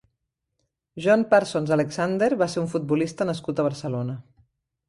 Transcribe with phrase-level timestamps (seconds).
[1.05, 4.21] John Parsons Alexander va ser un futbolista nascut a Barcelona.